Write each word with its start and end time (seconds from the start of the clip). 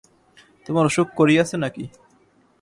তোমার 0.65 0.85
অসুখ 0.85 1.07
করিয়াছে 1.15 1.55
না 1.57 1.69
কী? 1.69 1.85